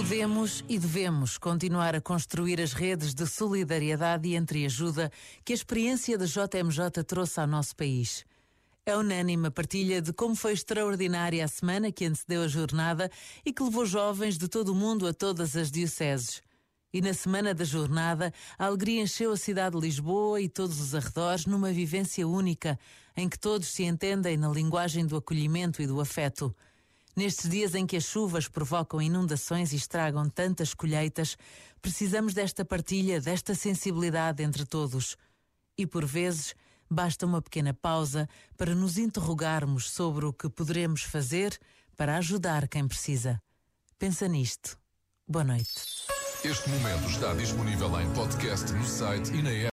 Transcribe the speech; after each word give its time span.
Podemos 0.00 0.64
e 0.66 0.78
devemos 0.78 1.36
continuar 1.36 1.94
a 1.94 2.00
construir 2.00 2.58
as 2.58 2.72
redes 2.72 3.12
de 3.12 3.26
solidariedade 3.26 4.26
e 4.26 4.34
entreajuda 4.34 5.12
que 5.44 5.52
a 5.52 5.54
experiência 5.54 6.16
da 6.16 6.24
JMJ 6.24 7.04
trouxe 7.06 7.38
ao 7.38 7.46
nosso 7.46 7.76
país. 7.76 8.24
É 8.86 8.96
unânime 8.96 9.48
a 9.48 9.50
partilha 9.50 10.00
de 10.00 10.10
como 10.14 10.34
foi 10.34 10.54
extraordinária 10.54 11.44
a 11.44 11.48
semana 11.48 11.92
que 11.92 12.06
antecedeu 12.06 12.42
a 12.42 12.48
jornada 12.48 13.10
e 13.44 13.52
que 13.52 13.62
levou 13.62 13.84
jovens 13.84 14.38
de 14.38 14.48
todo 14.48 14.70
o 14.70 14.74
mundo 14.74 15.06
a 15.06 15.12
todas 15.12 15.54
as 15.54 15.70
dioceses. 15.70 16.42
E 16.90 17.02
na 17.02 17.12
semana 17.12 17.52
da 17.52 17.64
jornada, 17.64 18.32
a 18.58 18.64
alegria 18.64 19.02
encheu 19.02 19.32
a 19.32 19.36
cidade 19.36 19.76
de 19.76 19.82
Lisboa 19.82 20.40
e 20.40 20.48
todos 20.48 20.80
os 20.80 20.94
arredores 20.94 21.44
numa 21.44 21.70
vivência 21.72 22.26
única, 22.26 22.78
em 23.14 23.28
que 23.28 23.38
todos 23.38 23.68
se 23.68 23.84
entendem 23.84 24.38
na 24.38 24.48
linguagem 24.48 25.06
do 25.06 25.18
acolhimento 25.18 25.82
e 25.82 25.86
do 25.86 26.00
afeto. 26.00 26.56
Nestes 27.16 27.50
dias 27.50 27.74
em 27.74 27.86
que 27.86 27.96
as 27.96 28.04
chuvas 28.04 28.48
provocam 28.48 29.02
inundações 29.02 29.72
e 29.72 29.76
estragam 29.76 30.28
tantas 30.28 30.74
colheitas, 30.74 31.36
precisamos 31.82 32.34
desta 32.34 32.64
partilha, 32.64 33.20
desta 33.20 33.54
sensibilidade 33.54 34.42
entre 34.42 34.64
todos. 34.64 35.16
E 35.76 35.86
por 35.86 36.04
vezes, 36.04 36.54
basta 36.88 37.26
uma 37.26 37.42
pequena 37.42 37.74
pausa 37.74 38.28
para 38.56 38.74
nos 38.74 38.98
interrogarmos 38.98 39.90
sobre 39.90 40.24
o 40.24 40.32
que 40.32 40.48
poderemos 40.48 41.02
fazer 41.02 41.58
para 41.96 42.16
ajudar 42.16 42.68
quem 42.68 42.86
precisa. 42.86 43.40
Pensa 43.98 44.26
nisto. 44.26 44.78
Boa 45.28 45.44
noite. 45.44 46.08
Este 46.42 46.70
momento 46.70 47.10
está 47.10 47.34
disponível 47.34 48.00
em 48.00 48.10
podcast 48.14 48.72
no 48.72 48.84
site 48.84 49.30
e 49.34 49.42
na 49.42 49.50
app. 49.50 49.68